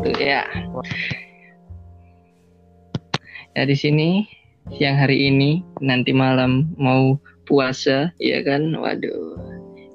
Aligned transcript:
satu 0.00 0.16
ya. 0.16 0.48
Ya 3.52 3.62
di 3.68 3.76
sini 3.76 4.24
siang 4.72 4.96
hari 4.96 5.28
ini 5.28 5.60
nanti 5.84 6.16
malam 6.16 6.72
mau 6.80 7.20
puasa 7.44 8.08
ya 8.16 8.40
kan. 8.40 8.72
Waduh. 8.72 9.36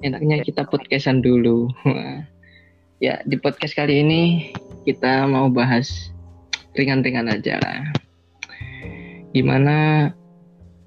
Enaknya 0.06 0.46
kita 0.46 0.62
podcastan 0.70 1.26
dulu. 1.26 1.66
ya 3.04 3.18
di 3.26 3.34
podcast 3.34 3.74
kali 3.74 4.06
ini 4.06 4.22
kita 4.86 5.26
mau 5.26 5.50
bahas 5.50 6.14
ringan-ringan 6.78 7.26
aja 7.26 7.58
lah. 7.58 7.90
Gimana 9.34 10.14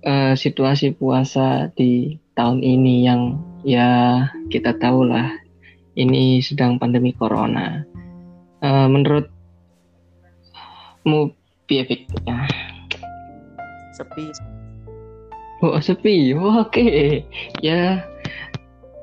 uh, 0.08 0.32
situasi 0.32 0.96
puasa 0.96 1.68
di 1.76 2.24
tahun 2.40 2.64
ini 2.64 3.04
yang 3.04 3.36
ya 3.68 4.32
kita 4.48 4.80
tahu 4.80 5.12
lah 5.12 5.28
ini 6.00 6.40
sedang 6.40 6.80
pandemi 6.80 7.12
corona. 7.12 7.84
Uh, 8.60 8.92
menurutmu 8.92 9.32
piye 11.64 12.08
ya? 12.28 12.44
Sepi. 13.96 14.32
Oh 15.60 15.76
sepi, 15.80 16.32
oh, 16.36 16.64
oke 16.64 16.72
okay. 16.72 17.28
ya 17.60 18.04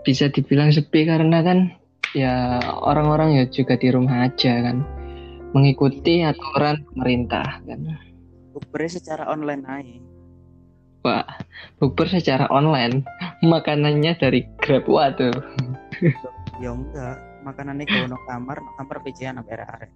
bisa 0.08 0.32
dibilang 0.32 0.72
sepi 0.72 1.04
karena 1.04 1.44
kan 1.44 1.72
ya 2.16 2.64
orang-orang 2.80 3.36
ya 3.36 3.44
juga 3.44 3.76
di 3.76 3.92
rumah 3.92 4.24
aja 4.24 4.64
kan 4.64 4.80
mengikuti 5.52 6.24
aturan 6.24 6.80
pemerintah 6.92 7.60
kan. 7.64 8.00
Bukber 8.56 8.88
secara 8.88 9.28
online 9.28 9.64
aja. 9.68 9.96
Wah, 11.04 11.28
bukber 11.78 12.08
secara 12.08 12.48
online, 12.48 13.04
makanannya 13.52 14.16
dari 14.16 14.48
Grab 14.58 14.88
waduh. 14.88 15.36
ya 16.56 16.72
enggak 16.72 17.25
makanannya 17.46 17.86
kalau 17.86 18.10
no 18.10 18.18
kamar 18.26 18.58
kamar 18.74 18.96
PC 19.06 19.30
anak 19.30 19.46
arek 19.46 19.90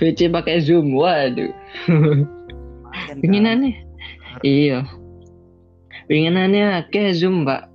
PC 0.00 0.32
pakai 0.32 0.64
zoom 0.64 0.96
waduh. 0.96 1.52
Pinginannya 3.20 3.76
iya. 4.40 4.88
Pinginannya 6.08 6.88
kayak 6.88 7.20
zoom 7.20 7.44
pak 7.44 7.68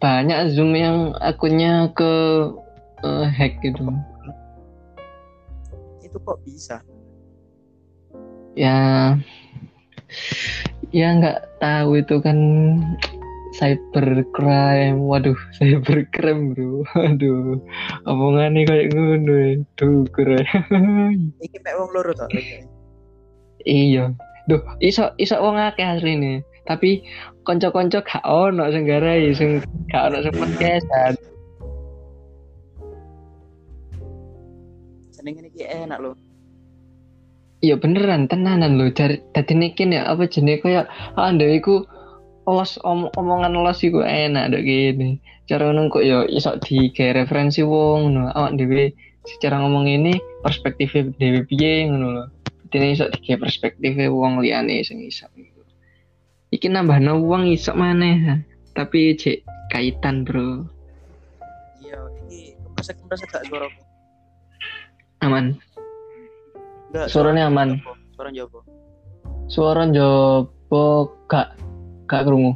banyak 0.00 0.52
zoom 0.52 0.76
yang 0.76 1.12
akunnya 1.20 1.92
ke 1.92 2.12
uh, 3.04 3.26
hack 3.28 3.60
gitu. 3.64 3.84
Itu 6.04 6.16
kok 6.20 6.40
bisa? 6.44 6.80
Ya 8.56 9.12
ya 10.94 11.08
nggak 11.20 11.60
tahu 11.60 12.00
itu 12.00 12.16
kan 12.24 12.38
cybercrime. 13.56 15.00
Waduh 15.00 15.38
cybercrime 15.56 16.52
bro. 16.52 16.84
Waduh 16.94 17.60
omongannya 18.04 18.68
kayak 18.68 18.86
ngono 18.92 19.64
duh 19.80 20.04
keren. 20.12 20.46
Iki 21.44 21.58
mek 21.64 21.74
wong 21.76 21.90
loro 21.96 22.12
to 22.12 22.26
iya. 23.66 24.14
Duh 24.46 24.62
iso 24.78 25.10
iso 25.18 25.40
wong 25.42 25.58
akeh 25.58 25.82
asline 25.82 26.46
tapi 26.66 27.06
konco-konco 27.46 28.02
gak 28.02 28.26
ono 28.26 28.66
sing 28.74 28.86
garai 28.86 29.30
sing 29.34 29.62
gak 29.90 30.10
ono 30.10 30.18
sing 30.22 30.34
podcastan. 30.34 31.14
Jenenge 35.14 35.50
iki 35.50 35.64
enak 35.66 35.98
loh 36.02 36.14
Iya 37.64 37.80
beneran 37.80 38.28
tenanan 38.28 38.76
loh 38.76 38.92
dari 38.92 39.16
tadi 39.32 39.56
nikin 39.56 39.96
ya 39.96 40.04
apa 40.12 40.28
jenis 40.28 40.60
kayak 40.60 40.86
ah 41.16 41.32
iku 41.32 41.88
los 42.46 42.78
om 42.86 43.10
omongan 43.18 43.58
los 43.58 43.82
iku 43.82 44.06
enak 44.06 44.54
dok 44.54 44.62
gini. 44.62 45.18
Cara 45.46 45.70
kok 45.70 46.02
yo 46.02 46.26
iso 46.26 46.58
di 46.62 46.90
kayak 46.90 47.26
referensi 47.26 47.62
wong 47.62 48.14
no 48.14 48.22
awak 48.34 48.58
dhewe 48.58 48.94
secara 49.26 49.62
ngomong 49.62 49.86
ini 49.86 50.14
perspektif 50.42 50.94
dhewe 50.94 51.42
piye 51.46 51.90
ngono 51.90 52.06
lho. 52.14 52.24
Dene 52.70 52.94
iso 52.94 53.10
di 53.10 53.18
kayak 53.22 53.46
perspektif 53.46 53.94
wong 53.94 54.42
liyane 54.42 54.82
sing 54.82 55.02
iso 55.02 55.26
iku. 55.34 55.62
Iki 56.50 56.70
nambah 56.70 56.98
no 57.02 57.22
wong 57.22 57.50
iso 57.50 57.74
maneh 57.74 58.42
tapi 58.74 59.14
cek 59.14 59.46
kaitan 59.70 60.26
bro. 60.26 60.66
Iya 61.82 61.98
ini 62.26 62.54
kemresek 62.58 62.98
kemresek 63.02 63.28
gak 63.30 63.44
suara 63.46 63.66
aman. 65.22 65.58
Enggak, 66.90 67.06
suaranya 67.10 67.50
aman. 67.50 67.82
Suara 68.14 68.30
jopo 68.30 68.66
suara 69.46 69.86
jopo 69.86 71.14
gak 71.30 71.54
Gak 72.06 72.22
kerungu. 72.22 72.54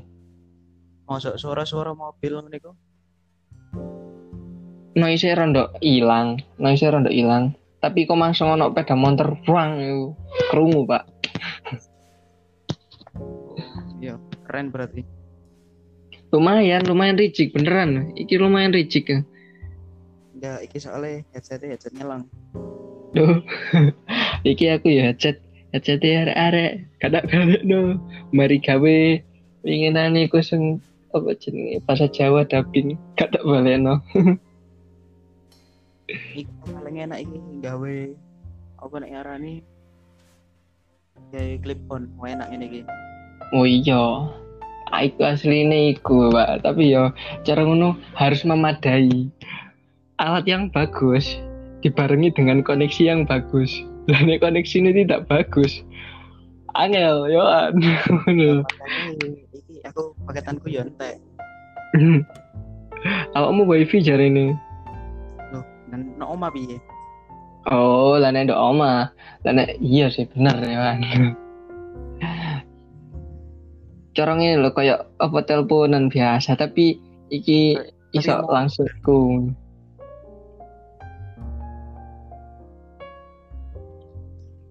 Masuk 1.10 1.34
suara-suara 1.34 1.90
mobil 1.90 2.38
niku. 2.50 2.70
Noise 4.94 5.34
rondo 5.34 5.74
hilang, 5.82 6.38
noise 6.58 6.86
rondo 6.86 7.10
hilang. 7.10 7.54
Tapi 7.82 8.04
kok 8.06 8.18
langsung 8.18 8.52
ono 8.52 8.70
peda 8.70 8.94
motor 8.94 9.34
buang 9.42 9.80
itu 9.80 10.14
kerungu, 10.50 10.86
Pak. 10.86 11.04
Iya, 14.00 14.16
keren 14.48 14.72
berarti. 14.72 15.04
Lumayan, 16.32 16.88
lumayan 16.88 17.20
ricik 17.20 17.52
beneran. 17.52 18.16
Iki 18.16 18.40
lumayan 18.40 18.72
ricik 18.72 19.12
ya. 19.12 19.20
Enggak, 20.32 20.58
iki 20.64 20.80
soalnya 20.80 21.20
headsetnya 21.36 21.76
headset 21.76 21.92
nyelang. 21.92 22.24
Duh. 23.12 23.44
iki 24.50 24.72
aku 24.72 24.88
ya 24.88 25.12
headset 25.12 25.44
headset 25.74 26.00
arek-arek 26.02 26.86
kadang-kadang 27.02 27.60
no 27.66 27.80
mari 28.32 28.56
gawe 28.62 28.98
Inginan 29.60 30.16
iku 30.16 30.40
sing 30.40 30.80
apa 31.10 31.34
jenenge 31.36 31.82
bahasa 31.84 32.06
Jawa 32.06 32.46
dubbing 32.46 32.96
gak 33.18 33.34
tak 33.34 33.44
baleno. 33.44 34.00
Iku 36.10 36.50
paling 36.66 37.06
enak 37.06 37.22
iki 37.28 37.38
gawe 37.62 37.96
apa 38.80 38.94
nek 38.98 39.12
ngarani 39.14 39.60
gawe 41.30 41.52
clip 41.60 41.80
on, 41.92 42.08
enak 42.24 42.48
ini 42.50 42.64
iki. 42.66 42.80
Oh 43.52 43.66
iya. 43.66 44.26
Iku 44.90 45.22
asline 45.22 45.94
iku, 45.94 46.34
Pak. 46.34 46.66
Tapi 46.66 46.90
yo 46.90 47.14
cara 47.46 47.62
ngono 47.62 47.94
harus 48.18 48.42
memadai. 48.42 49.30
Alat 50.18 50.44
yang 50.50 50.66
bagus 50.74 51.38
dibarengi 51.84 52.34
dengan 52.34 52.64
koneksi 52.66 53.02
yang 53.06 53.22
bagus. 53.22 53.70
Dan 54.10 54.26
koneksi 54.26 54.76
ini 54.82 55.06
tidak 55.06 55.30
bagus. 55.30 55.86
Angel, 56.74 57.30
yo. 57.30 57.42
Aku 59.90 60.14
paketanku 60.22 60.70
yo 60.70 60.86
entek 60.86 61.18
awakmu 63.36 63.66
wifi 63.66 63.98
jare 63.98 64.30
ini 64.30 64.54
loh 65.50 65.66
nan 65.90 66.14
no 66.14 66.30
oma 66.38 66.46
piye 66.54 66.78
oh 67.66 68.14
lah 68.14 68.30
nek 68.30 68.54
oma 68.54 69.10
lah 69.42 69.52
iya 69.82 70.06
sih 70.06 70.30
bener 70.30 70.54
ya 70.62 70.78
kan 70.78 70.98
corong 74.14 74.40
ini 74.42 74.62
loh 74.62 74.70
kayak 74.70 75.10
apa 75.18 75.38
teleponan 75.42 76.06
biasa 76.06 76.54
tapi 76.54 77.02
iki 77.34 77.74
iso 78.14 78.46
langsung 78.46 78.86
ku 79.02 79.50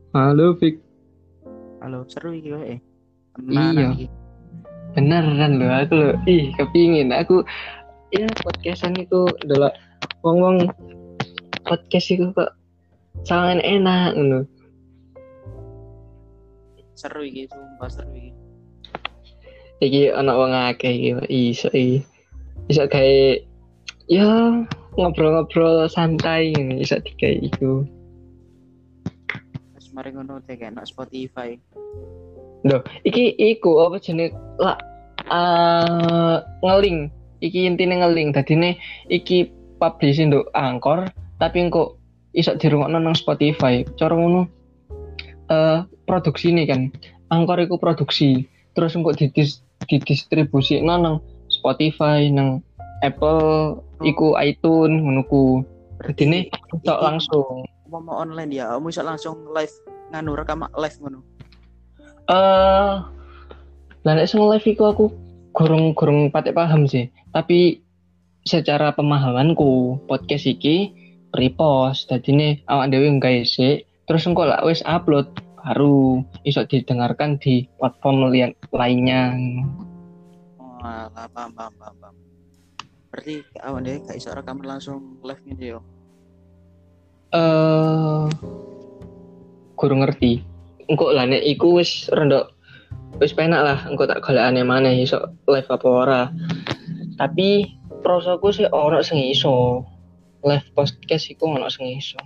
Halo 0.09 0.57
Fik. 0.57 0.81
Halo, 1.85 2.01
seru 2.09 2.33
iki. 2.33 2.49
Eh. 2.49 2.81
Iya. 3.45 3.93
Iki 3.93 4.09
beneran 4.97 5.61
loh 5.61 5.71
aku 5.73 5.93
loh. 5.95 6.13
Ih 6.25 6.53
kepingin. 6.55 7.13
Aku 7.13 7.43
ya 8.15 8.25
podcastan 8.41 8.97
itu 8.97 9.29
adalah 9.45 9.73
ngomong 10.25 10.69
podcast 11.67 12.09
itu 12.09 12.29
kok 12.33 12.53
sangat 13.27 13.61
enak 13.61 14.17
loh 14.17 14.45
seru 16.99 17.23
iki 17.23 17.47
sumpah 17.47 17.87
seru 17.87 18.11
iki. 18.11 18.31
Iki 19.79 20.01
anak 20.11 20.35
wong 20.35 20.51
akeh 20.51 20.91
iki 20.91 21.11
iso 21.55 21.71
iki. 21.71 22.03
Iso 22.67 22.83
kayak 22.91 23.47
ya 24.11 24.27
ngobrol-ngobrol 24.99 25.87
santai 25.87 26.51
ini 26.51 26.83
iso 26.83 26.99
digawe 26.99 27.39
iku. 27.39 27.87
Terus 29.79 29.87
mari 29.95 30.11
ngono 30.11 30.43
teh 30.43 30.59
kayak 30.59 30.83
Spotify 30.83 31.55
Loh, 32.67 32.83
iki 33.07 33.39
iku 33.39 33.87
apa 33.87 34.03
jenis 34.03 34.35
lah 34.59 34.75
uh, 35.31 36.43
ngeling. 36.59 37.07
Iki 37.39 37.71
intine 37.71 38.03
ngeling. 38.03 38.35
Dadine 38.35 38.75
iki 39.07 39.47
publish 39.79 40.19
nduk 40.19 40.51
Angkor, 40.51 41.07
tapi 41.39 41.63
kok 41.71 41.95
iso 42.35 42.51
dirungokno 42.59 42.99
nang 42.99 43.15
Spotify. 43.15 43.87
Cara 43.95 44.11
ngono 44.11 44.43
uh, 45.47 45.87
produksi 46.03 46.51
ini 46.51 46.67
kan. 46.67 46.91
Angkor 47.31 47.63
iku 47.63 47.79
produksi. 47.79 48.43
Terus 48.75 48.95
engko 48.95 49.15
didis 49.15 49.63
didistribusi 49.87 50.83
nang 50.83 51.23
Spotify, 51.47 52.27
nang 52.27 52.59
Apple, 52.99 53.79
iku 54.03 54.35
iTunes 54.35 54.99
ngono 54.99 55.23
ku. 55.31 55.63
Dadine 56.03 56.51
iso 56.75 56.95
langsung. 56.99 57.63
Mau 57.89 58.05
online 58.13 58.53
ya, 58.53 58.75
kamu 58.75 58.91
iso 58.91 59.01
langsung 59.01 59.49
live 59.55 59.73
nganu 60.13 60.37
rekam 60.37 60.61
live 60.77 60.97
ngono 61.01 61.38
eh 62.29 62.33
uh, 62.33 62.93
lah 64.05 64.25
sing 64.29 64.39
live 64.39 64.63
iku 64.63 64.83
aku 64.93 65.05
gurung 65.51 65.97
gurung 65.97 66.29
patek 66.29 66.55
paham 66.55 66.85
sih 66.85 67.09
tapi 67.33 67.81
secara 68.45 68.93
pemahamanku 68.93 69.99
podcast 70.05 70.45
iki 70.45 70.93
repost 71.35 72.07
dadi 72.09 72.31
ne 72.31 72.49
awak 72.69 72.93
dhewe 72.93 73.09
nggawe 73.17 73.41
sik 73.43 73.85
terus 74.05 74.25
engko 74.29 74.45
lah 74.45 74.61
wis 74.63 74.85
upload 74.85 75.29
baru 75.59 76.23
iso 76.47 76.63
didengarkan 76.63 77.35
di 77.41 77.67
platform 77.77 78.31
li- 78.31 78.55
lainnya 78.71 79.35
alah, 80.79 81.27
paham, 81.27 81.51
paham, 81.51 81.73
paham, 81.75 81.95
paham. 81.99 82.15
Berarti 83.11 83.35
awan 83.59 83.83
deh 83.83 83.99
gak 84.05 84.15
iso 84.15 84.31
rekaman 84.31 84.65
langsung 84.69 85.19
live 85.25 85.41
gitu 85.43 85.63
yo. 85.77 85.79
eh 87.29 88.25
kurang 89.77 90.01
ngerti 90.01 90.41
engko 90.89 91.13
lah 91.13 91.29
nek 91.29 91.45
iku 91.45 91.79
wis 91.79 92.09
rendok 92.11 92.51
wis 93.21 93.31
penak 93.37 93.61
lah 93.61 93.79
engko 93.85 94.09
tak 94.09 94.25
golekane 94.25 94.65
maneh 94.65 95.05
iso 95.05 95.21
live 95.45 95.69
apa 95.69 95.87
ora 95.87 96.21
tapi 97.21 97.77
prosoku 98.01 98.49
sih 98.49 98.67
ora 98.73 99.05
sing 99.05 99.21
iso 99.21 99.85
live 100.41 100.67
podcast 100.73 101.29
iku 101.29 101.53
ono 101.53 101.69
sing 101.69 101.87
iso 101.93 102.19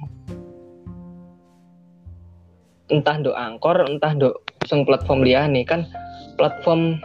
entah 2.88 3.16
nduk 3.20 3.36
angkor 3.36 3.84
entah 3.84 4.16
nduk 4.16 4.48
sing 4.64 4.88
platform 4.88 5.26
liyane 5.26 5.68
kan 5.68 5.84
platform 6.40 7.04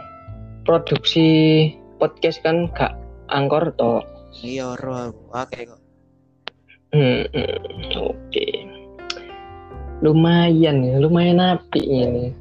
produksi 0.63 1.69
podcast 1.99 2.39
kan 2.45 2.71
gak 2.71 2.95
angkor 3.27 3.73
to 3.75 3.99
Iya, 4.29 4.77
aku. 4.77 5.25
Oke 5.33 5.59
kok. 5.65 5.81
Hmm, 6.93 7.25
hmm, 7.33 7.57
oke. 7.97 8.45
Lumayan 9.99 10.79
ya, 10.79 10.95
lumayan 11.03 11.43
api 11.43 11.81
ini. 11.83 12.31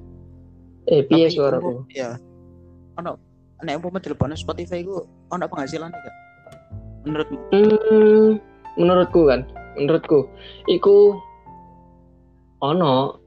Eh, 0.88 1.02
piye 1.04 1.26
suaraku? 1.28 1.84
Iya. 1.90 2.16
Ono 3.02 3.18
nek 3.66 3.82
umpama 3.82 3.98
telepon 3.98 4.32
Spotify 4.38 4.86
ku 4.86 5.02
ono 5.34 5.44
penghasilan 5.50 5.90
gak? 5.90 6.14
Menurutmu? 7.02 7.38
Hmm, 7.50 8.28
menurutku 8.78 9.20
kan, 9.26 9.42
menurutku, 9.74 10.30
iku 10.70 11.18
ono, 12.62 13.18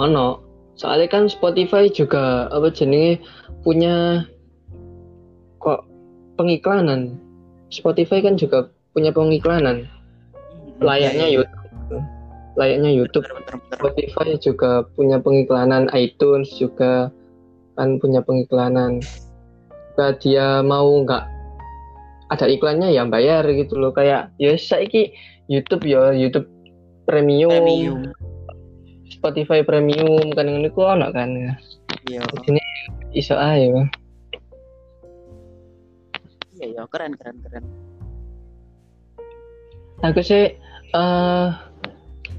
ono. 0.00 0.40
Soalnya 0.76 1.08
kan 1.08 1.24
Spotify 1.28 1.88
juga 1.88 2.52
apa 2.52 2.68
jenenge 2.68 3.20
punya 3.64 4.24
kok 5.60 5.88
pengiklanan. 6.36 7.16
Spotify 7.72 8.20
kan 8.20 8.36
juga 8.36 8.68
punya 8.92 9.12
pengiklanan. 9.12 9.88
Layaknya 10.80 11.26
Iya, 11.28 11.32
iya. 11.32 11.44
YouTube. 11.44 12.15
Layaknya 12.56 12.90
YouTube. 12.92 13.24
Bener, 13.28 13.44
bener, 13.44 13.56
bener. 13.60 13.76
Spotify 13.76 14.28
juga 14.40 14.70
punya 14.96 15.20
pengiklanan, 15.20 15.92
iTunes 15.92 16.48
juga 16.56 17.12
kan 17.76 18.00
punya 18.00 18.24
pengiklanan. 18.24 19.04
Jika 19.96 20.16
dia 20.20 20.60
mau 20.64 20.88
nggak 21.04 21.24
ada 22.32 22.46
iklannya 22.48 22.92
ya 22.92 23.04
bayar 23.08 23.44
gitu 23.48 23.76
loh 23.80 23.92
kayak 23.92 24.32
ya 24.36 24.56
saiki 24.56 25.12
YouTube 25.46 25.86
ya 25.86 26.10
YouTube 26.12 26.48
premium, 27.06 27.52
Premium. 27.52 28.00
Spotify 29.06 29.62
premium 29.62 30.34
kan 30.34 30.50
ini 30.50 30.68
kok 30.68 30.84
ono 30.98 31.08
kan 31.14 31.32
Iya. 32.06 32.22
ini 32.50 32.62
iso 33.14 33.34
ae 33.34 33.70
Bang. 33.70 33.88
Iya, 36.56 36.66
iya, 36.72 36.82
keren, 36.88 37.12
keren, 37.18 37.36
keren. 37.44 37.64
aku 40.04 40.20
sih 40.20 40.52
eh 40.92 41.48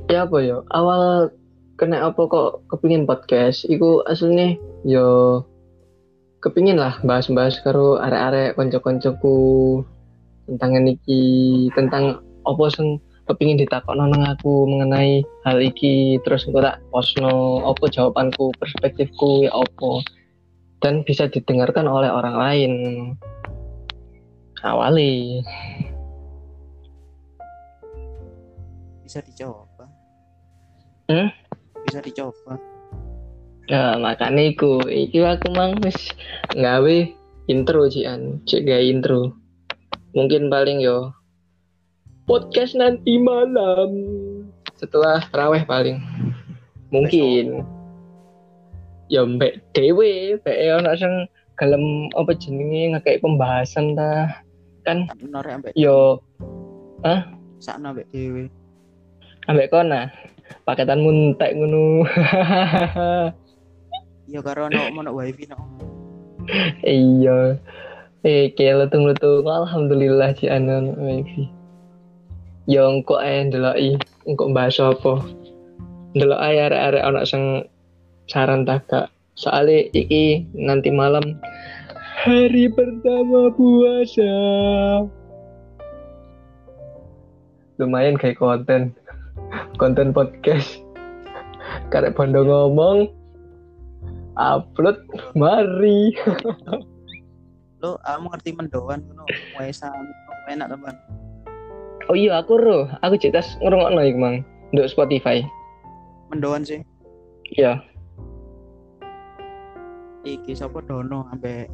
ya 0.08 0.24
apa 0.24 0.38
ya? 0.40 0.64
Awal 0.72 1.32
kena 1.76 2.08
apa 2.08 2.22
kok 2.28 2.64
kepingin 2.72 3.04
podcast? 3.04 3.68
Iku 3.68 4.08
aslinya 4.08 4.56
yo 4.88 5.44
kepingin 6.40 6.80
lah 6.80 6.96
bahas-bahas 7.04 7.60
karo 7.62 8.00
arek-arek 8.00 8.56
konco-koncoku 8.56 9.38
tentang 10.48 10.80
niki 10.80 11.68
tentang 11.76 12.24
apa 12.48 12.64
sing 12.72 13.04
kepingin 13.28 13.60
ditakokno 13.60 14.08
nang 14.08 14.24
aku 14.24 14.64
mengenai 14.64 15.20
hal 15.44 15.60
iki 15.60 16.16
terus 16.24 16.48
engko 16.48 16.64
tak 16.64 16.80
posno 16.88 17.68
apa 17.68 17.84
jawabanku 17.92 18.56
perspektifku 18.56 19.44
ya 19.44 19.52
apa. 19.52 19.92
Dan 20.78 21.02
bisa 21.04 21.26
didengarkan 21.28 21.90
oleh 21.90 22.08
orang 22.08 22.38
lain. 22.38 22.74
Awali. 24.62 25.42
Bisa 29.02 29.20
dicoba. 29.26 29.67
Hmm? 31.08 31.32
Bisa 31.88 32.00
dicoba. 32.04 32.60
Ya 33.68 33.96
makanya 34.00 34.44
iku, 34.48 34.80
iki 34.88 35.24
aku 35.24 35.52
mang 35.52 35.80
wis 35.84 36.12
gawe 36.56 36.98
intro 37.52 37.88
cian, 37.92 38.40
cek 38.48 38.64
gawe 38.64 38.84
intro. 38.84 39.36
Mungkin 40.16 40.48
paling 40.48 40.80
yo 40.80 41.12
podcast 42.28 42.76
nanti 42.76 43.20
malam 43.20 43.92
setelah 44.76 45.24
raweh 45.32 45.64
paling. 45.68 46.00
Mungkin 46.92 47.64
ya 49.12 49.24
mbek 49.24 49.64
dewe, 49.76 50.40
mbek 50.44 50.58
ono 50.80 50.92
sing 50.96 51.28
gelem 51.60 52.12
apa 52.16 52.32
jenenge 52.36 52.96
ngekek 52.96 53.24
pembahasan 53.24 53.96
ta. 53.96 54.44
Kan 54.84 55.08
yo 55.76 56.24
sakno 57.60 57.92
ambek 57.92 58.08
dhewe. 58.14 58.48
ambek 59.48 59.72
kona 59.72 60.12
paketan 60.68 61.00
muntek 61.00 61.56
ngono. 61.56 62.04
Iya 64.28 64.44
karo 64.44 64.68
ono 64.68 64.92
ono 64.92 65.16
wifi 65.16 65.48
no. 65.48 65.56
iya. 66.84 67.56
Eh 68.28 68.52
kayak 68.52 68.92
letung-letung 68.92 69.48
alhamdulillah 69.48 70.36
si 70.36 70.52
anon 70.52 71.00
wifi 71.00 71.48
ya 72.68 72.84
engko 72.86 73.24
ae 73.24 73.48
ndeloki. 73.48 73.96
Engko 74.28 74.52
bahas 74.52 74.78
apa? 74.84 75.24
Ndelok 76.14 76.44
ae 76.44 76.60
arek-arek 76.60 77.04
ana 77.08 77.24
sing 77.24 77.64
saran 78.28 78.68
tak 78.68 78.84
Kak. 78.92 79.08
soalnya 79.38 79.86
iki 79.94 80.50
nanti 80.58 80.90
malam 80.92 81.24
hari 82.20 82.68
pertama 82.68 83.48
puasa. 83.56 84.34
Lumayan 87.78 88.18
kayak 88.20 88.42
konten 88.42 88.92
konten 89.78 90.10
podcast 90.10 90.82
karek 91.94 92.18
bondo 92.18 92.42
ngomong 92.42 93.14
upload 94.38 94.98
mari 95.38 96.14
Lo 97.78 98.02
kamu 98.02 98.26
ngerti 98.34 98.52
mendoan 98.58 99.06
ngono. 99.06 99.24
Wesa 99.62 99.94
enak 100.50 100.74
teman. 100.74 100.96
Oh 102.10 102.18
iya 102.18 102.42
aku 102.42 102.58
roh, 102.58 102.90
aku 103.06 103.22
cerita 103.22 103.46
ngrungokno 103.62 104.02
iku 104.02 104.18
mang 104.18 104.36
nduk 104.74 104.90
Spotify. 104.90 105.46
Mendoan 106.34 106.66
sih. 106.66 106.82
Iya. 107.54 107.86
Iki 110.26 110.58
sapa 110.58 110.82
dono 110.90 111.30
ambek 111.30 111.70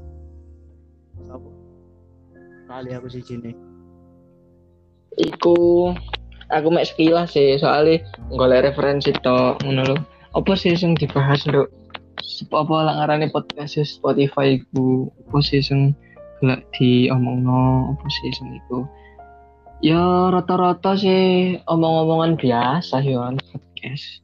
sapa? 1.24 1.50
Kali 2.68 2.90
aku 2.92 3.08
sih 3.08 3.24
nih. 3.40 3.56
Iku 5.24 5.94
aku 6.52 6.68
mek 6.74 6.88
sekilas 6.90 7.32
sih 7.36 7.56
soalnya 7.62 8.04
golek 8.34 8.68
referensi 8.72 9.14
to 9.24 9.56
ngono 9.64 9.82
lho. 9.94 9.98
Apa 10.34 10.58
sih 10.58 10.74
sing 10.74 10.98
dibahas 10.98 11.46
nduk? 11.46 11.70
Sep- 12.24 12.56
apa 12.56 12.76
lah 12.88 12.96
podcast 13.30 13.78
e 13.78 13.84
Spotify 13.86 14.58
ku 14.74 15.08
apa 15.30 15.38
sih 15.46 15.62
sing 15.62 15.94
gelek 16.42 16.66
diomongno? 16.76 17.94
Apa 17.94 18.08
sih 18.10 18.30
sing 18.34 18.50
iku? 18.58 18.84
Ya 19.84 20.32
rata-rata 20.32 20.96
sih 20.96 21.60
omong-omongan 21.68 22.40
biasa 22.40 23.04
ya 23.04 23.36
podcast. 23.52 24.24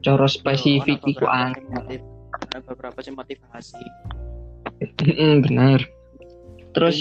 Cara 0.00 0.24
spesifik 0.30 1.02
iku 1.04 1.26
sing 1.28 1.52
motiv- 1.68 2.06
ada 2.34 2.58
beberapa 2.64 2.98
sih 3.02 3.12
motivasi. 3.12 3.84
Mm, 5.04 5.44
bener. 5.44 5.80
Terus 6.74 6.96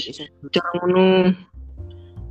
cara 0.53 0.69
ngono 0.81 1.33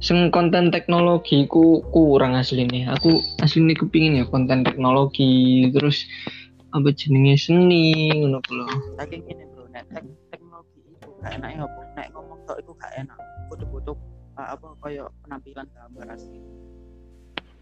sing 0.02 0.34
konten 0.34 0.74
teknologi 0.74 1.46
ku 1.46 1.78
kurang 1.94 2.34
asli 2.34 2.66
nih 2.66 2.90
aku 2.90 3.22
asli 3.38 3.62
nih 3.62 3.78
kepingin 3.78 4.18
ya 4.18 4.24
konten 4.26 4.66
teknologi 4.66 5.70
terus 5.70 6.02
apa 6.74 6.90
jenenge 6.90 7.38
seni 7.38 8.10
ngono 8.10 8.42
ku 8.42 8.52
lho. 8.58 8.66
Saking 8.98 9.22
ini 9.30 9.44
bro. 9.54 9.62
Nek 9.70 9.86
tek 9.94 10.04
teknologi 10.34 10.82
itu 10.82 11.08
gak 11.22 11.38
enak 11.38 11.50
ya 11.54 11.66
nek 11.94 12.06
ngomong 12.16 12.42
tok 12.50 12.58
itu 12.58 12.72
gak 12.82 12.92
enak. 12.98 13.18
Butuh 13.46 13.68
butuh 13.70 13.96
uh, 14.34 14.48
apa 14.58 14.66
kayak 14.82 15.08
penampilan 15.22 15.66
gambar 15.70 16.06
asli. 16.18 16.38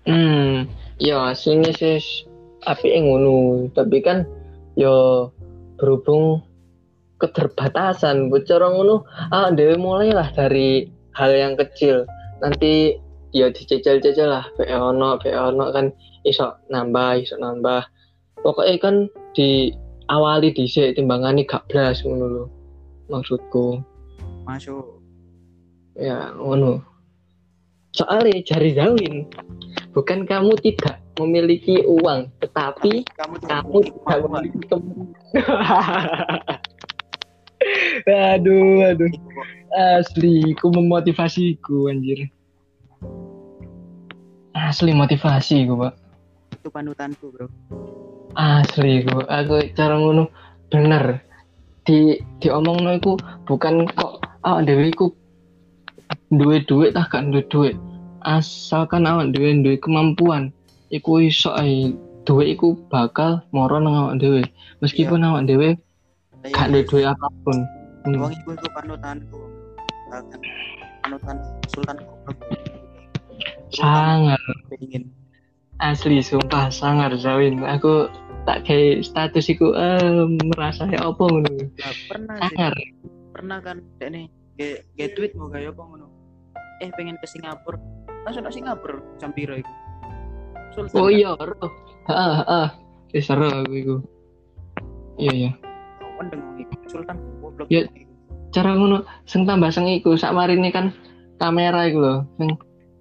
Hmm 0.08 0.64
ya 0.96 1.36
aslinya 1.36 1.76
sih 1.76 2.00
api 2.64 2.88
ngono. 3.04 3.68
Tapi 3.76 4.00
kan 4.00 4.24
yo 4.80 5.28
berhubung 5.76 6.40
keterbatasan 7.20 8.32
bocor 8.32 8.64
ngono 8.64 9.04
ah 9.28 9.52
dewe 9.52 9.76
mulailah 9.76 10.32
dari 10.32 10.88
hal 11.12 11.36
yang 11.36 11.52
kecil 11.58 12.08
nanti 12.40 12.96
ya 13.30 13.48
dicecel-cecel 13.52 14.28
lah. 14.28 14.44
Pe 14.58 14.66
ono 14.68 15.16
pe 15.20 15.30
ono 15.32 15.70
kan 15.70 15.92
iso 16.26 16.56
nambah 16.72 17.22
iso 17.22 17.36
nambah. 17.38 17.84
Pokoknya 18.40 18.76
kan 18.80 18.94
di 19.36 19.70
awali 20.10 20.50
dhisik 20.50 20.96
timbangane 20.98 21.46
gak 21.46 21.68
blas 21.70 22.02
ngono 22.02 22.26
lho 22.26 22.44
maksudku. 23.12 23.78
Masuk. 24.48 25.00
Ya 25.94 26.34
ngono. 26.34 26.82
Soalnya 27.90 28.38
cari 28.46 28.70
Zawin 28.74 29.26
bukan 29.90 30.22
kamu 30.22 30.54
tidak 30.62 31.02
memiliki 31.18 31.82
uang 31.82 32.30
tetapi 32.38 33.02
kamu 33.18 33.36
kamu 33.44 33.76
tidak 33.82 34.18
memiliki 34.24 34.60
teman. 34.70 35.10
Aduh 38.08 38.88
aduh 38.88 39.12
asli 39.74 40.54
ku 40.58 40.70
memotivasiku 40.74 41.90
anjir. 41.90 42.26
Asli 44.54 44.90
motivasi 44.94 45.66
ku 45.70 45.74
pak. 45.78 45.94
Itu 46.58 46.68
panutanku 46.70 47.30
bro. 47.30 47.46
Asli 48.34 49.06
ku. 49.06 49.22
Aku 49.26 49.62
cara 49.78 49.94
ngono 49.98 50.30
bener. 50.70 51.22
Di 51.86 52.20
diomong 52.42 52.78
no 52.84 52.90
iku 52.94 53.16
bukan 53.48 53.88
kok 53.96 54.20
awak 54.44 54.68
dewe 54.68 54.92
iku 54.92 55.06
duwe 56.30 56.62
duit 56.66 56.94
tak 56.94 57.14
kan 57.14 57.32
duwe 57.32 57.46
duit. 57.48 57.76
Asalkan 58.26 59.08
awak 59.08 59.32
dewe 59.32 59.54
duwe 59.64 59.78
kemampuan 59.80 60.52
iku 60.90 61.22
iso 61.22 61.54
ae. 61.56 61.94
Duit 62.28 62.52
iku 62.52 62.76
bakal 62.92 63.42
moro 63.50 63.80
nang 63.80 63.96
awak 63.96 64.16
dewe 64.20 64.44
meskipun 64.84 65.24
awak 65.24 65.48
dewe 65.48 65.80
gak 66.52 66.68
duwe 66.68 66.82
duit 66.84 67.06
apa 67.08 67.26
pun. 67.42 67.58
Hmm. 68.04 68.20
Wong 68.20 68.32
iku 68.36 68.54
iku 68.54 68.68
panutanku. 68.76 69.59
Bahkan 70.10 70.40
panutan 71.06 71.36
Sultan 71.70 71.96
sangat 73.70 74.40
pengen. 74.66 75.14
Asli 75.80 76.20
sumpah 76.20 76.68
sangat 76.68 77.16
Zawin. 77.22 77.62
Aku 77.64 78.10
tak 78.44 78.68
kayak 78.68 79.06
status 79.06 79.48
iku 79.48 79.72
eh, 79.72 80.26
merasa 80.52 80.84
ya 80.90 81.08
apa 81.08 81.22
ngono. 81.24 81.48
Lah, 81.48 81.94
pernah 82.10 82.36
sih. 82.42 82.56
Sangat 82.58 82.72
pernah 83.30 83.58
kan 83.64 83.76
dek 83.96 84.10
nih 84.12 84.26
ge 84.60 85.06
tweet 85.16 85.32
mau 85.38 85.48
kayak 85.48 85.72
apa 85.72 85.82
ngono. 85.86 86.06
Eh 86.84 86.90
pengen 86.98 87.16
ke 87.22 87.26
Singapura. 87.30 87.78
Langsung 88.26 88.44
ke 88.44 88.52
Singapura 88.52 89.00
jam 89.16 89.32
piro 89.32 89.56
iku? 89.56 89.72
Sultan 90.70 90.94
oh 91.02 91.08
kan? 91.10 91.18
iya 91.18 91.30
roh 91.34 91.70
ah 92.06 92.46
ah 92.46 92.68
wis 93.14 93.26
seru 93.26 93.46
aku 93.48 93.74
iku. 93.74 93.96
Iya 95.16 95.32
iya. 95.32 95.50
Kawan 96.02 96.26
Sultan 96.90 97.16
goblok 97.40 97.66
Ya. 97.72 97.88
Cara 98.50 98.74
ngono 98.74 99.06
sing 99.26 99.46
tambah 99.46 99.70
seng 99.70 99.86
iku 99.86 100.18
sak 100.18 100.34
ini 100.50 100.70
kan 100.74 100.90
kamera 101.38 101.86
iku 101.86 101.98
lho 102.02 102.14
sing 102.36 102.58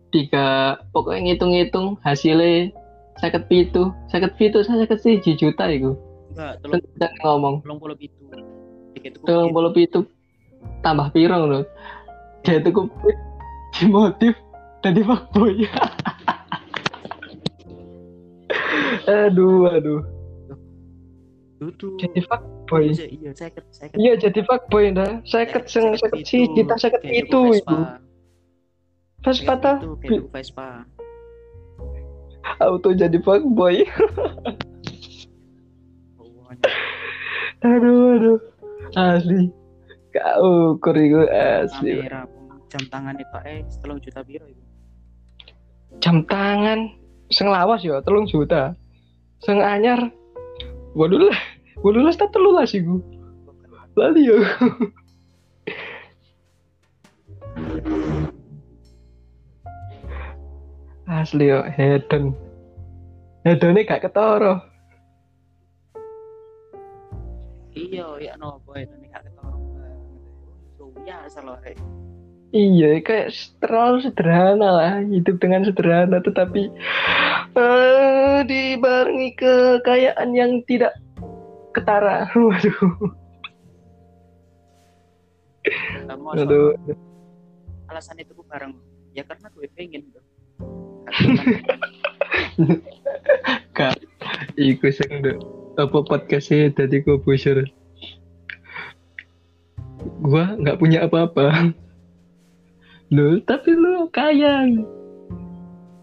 tiga 0.10 0.78
pokoknya 0.94 1.34
ngitung-ngitung 1.34 2.02
hasilnya 2.02 2.74
seket 3.22 3.46
pitu 3.52 3.94
seket 4.10 4.34
pitu 4.40 4.64
saya 4.66 4.86
seket 4.86 5.00
siji 5.04 5.38
juta 5.38 5.70
iku. 5.70 5.94
Enggak 6.34 6.82
kita 6.96 7.08
ngomong. 7.26 7.62
tolong 7.66 7.80
puluh 7.82 7.98
itu 8.00 8.24
tiket 8.96 9.18
itu 9.18 9.26
tolong 9.28 9.52
puluh 9.54 9.72
pitu 9.76 10.06
tambah 10.82 11.12
pirang 11.14 11.50
lho. 11.50 11.62
Dia 12.42 12.64
itu 12.64 12.72
kupit 12.72 13.18
dimotif 13.76 14.34
tadi 14.80 15.04
fuckboy 15.04 15.68
aduh 19.10 19.68
aduh 19.72 20.02
itu 21.68 21.88
jadi 22.00 22.20
fuckboy. 22.24 22.96
Iya 22.96 23.08
iya 23.12 23.32
saya 23.36 23.50
ket 23.52 23.66
saya 23.76 23.88
ket 23.92 23.98
iya 24.00 24.14
jadi 24.16 24.40
fuckboy 24.48 24.96
dah 24.96 25.20
seket 25.28 25.68
seng 25.68 25.92
seket 26.00 26.24
siji 26.24 26.62
tak 26.64 26.80
seket 26.80 27.02
pitu 27.04 27.60
iku 27.60 27.80
Vespa. 29.20 29.60
Ta? 29.60 29.84
itu 29.84 30.00
tuku 30.00 30.32
Vespa. 30.32 30.88
Auto 32.64 32.96
jadi 32.96 33.20
fuckboy. 33.20 33.84
Aduh 37.60 38.16
aduh. 38.16 38.40
Asli. 38.96 39.52
Kau 40.16 40.80
ukur 40.80 40.96
iku 40.96 41.28
asli. 41.28 42.00
Kamera 42.00 42.24
jam 42.70 42.84
tangan 42.88 43.18
itu 43.18 43.38
eh 43.50 43.60
setelah 43.68 43.98
juta 43.98 44.22
biro 44.22 44.46
itu 44.46 44.62
jam 45.98 46.22
tangan 46.30 46.94
sing 47.34 47.50
lawas 47.50 47.84
ya 47.84 48.00
telung 48.06 48.26
juta. 48.30 48.74
Sing 49.44 49.60
anyar 49.60 50.12
waduh 50.98 51.22
lah. 51.30 51.40
Waduh 51.80 52.02
lah 52.04 52.14
tak 52.16 52.36
telu 52.36 52.52
lah 52.52 52.68
sih 52.68 52.84
gue 52.84 53.02
lali 54.00 54.32
yo 54.32 54.40
asli 61.10 61.52
yo 61.52 61.66
hedon. 61.68 62.32
Hedonnya 63.44 63.88
gak 63.88 64.08
ketoro. 64.08 64.62
Iya 67.76 68.08
ya 68.20 68.34
no 68.36 68.60
boy 68.64 68.84
itu 68.84 68.96
nih 69.00 69.08
gak 69.12 69.24
ketorong 69.28 69.64
banget 69.76 70.00
biasa 71.08 71.40
loh 71.44 71.58
rek 71.64 71.80
Iya, 72.50 72.98
kayak 73.06 73.30
terlalu 73.62 74.10
sederhana 74.10 74.70
lah, 74.74 74.94
hidup 75.06 75.38
dengan 75.38 75.70
sederhana, 75.70 76.18
tetapi 76.18 76.74
eh 77.54 78.42
dibarengi 78.50 79.38
kekayaan 79.38 80.34
yang 80.34 80.66
tidak 80.66 80.98
ketara. 81.78 82.26
Waduh, 82.34 83.14
kamu 86.10 86.26
aduh. 86.34 86.70
alasan 87.90 88.18
itu 88.22 88.32
gue 88.34 88.46
bareng 88.48 88.74
ya 89.14 89.26
karena 89.26 89.48
gue 89.54 89.66
pengen 89.74 90.02
tuh 90.14 90.24
Kak, 93.78 93.98
iku 94.60 94.88
sing 94.94 95.26
apa 95.80 95.98
podcastnya 96.06 96.70
tadi 96.76 97.02
gue 97.02 97.18
bocor. 97.18 97.66
Gua 100.22 100.54
nggak 100.60 100.78
punya 100.78 101.08
apa-apa. 101.08 101.74
Loh, 103.10 103.42
tapi 103.46 103.74
lu 103.74 104.06
kaya. 104.14 104.70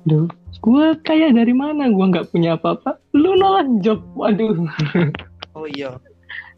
Loh, 0.06 0.26
gua 0.62 0.98
kaya 1.06 1.30
dari 1.30 1.54
mana? 1.54 1.90
Gua 1.90 2.10
nggak 2.10 2.34
punya 2.34 2.58
apa-apa. 2.58 2.98
Lu 3.14 3.38
nolak 3.38 3.66
job. 3.82 4.02
Waduh. 4.18 4.66
oh 5.56 5.66
iya 5.72 5.96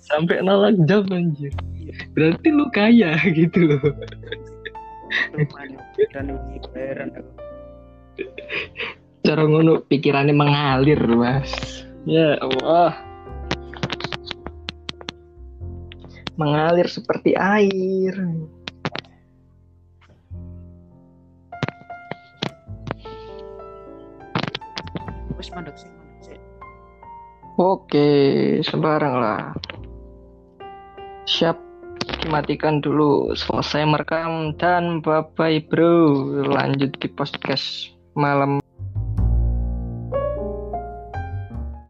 sampai 0.03 0.43
nolak 0.43 0.75
job 0.91 1.07
anjir 1.15 1.55
berarti 2.13 2.49
lu 2.51 2.67
kaya 2.75 3.15
gitu 3.39 3.71
loh 3.71 3.95
cara 9.23 9.43
ngono 9.47 9.87
pikirannya 9.87 10.35
mengalir 10.35 10.99
mas 11.15 11.85
ya 12.05 12.37
Allah 12.43 12.99
mengalir 16.35 16.91
seperti 16.91 17.39
air 17.39 18.15
mandek 25.59 25.75
sih 25.75 25.91
oke 27.59 28.09
sembarang 28.63 29.15
lah. 29.19 29.43
Siap 31.27 31.59
matikan 32.31 32.79
dulu. 32.79 33.35
Selesai 33.35 33.83
merekam 33.83 34.55
dan 34.55 35.03
bye 35.03 35.27
bye 35.35 35.59
bro. 35.67 36.23
Lanjut 36.47 36.95
di 37.03 37.11
podcast 37.11 37.91
malam 38.15 38.63